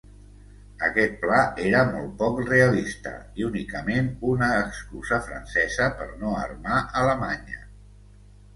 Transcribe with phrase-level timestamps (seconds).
[0.85, 7.65] Aquest pla era molt poc realista, i únicament una excusa francesa per no armar Alemanya.